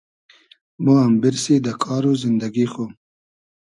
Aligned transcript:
مۉ 0.83 0.95
ام 1.03 1.13
بیرسی 1.21 1.55
دۂ 1.65 1.73
کار 1.83 2.03
و 2.09 2.11
زیندئگی 2.21 2.65
خو 2.71 2.85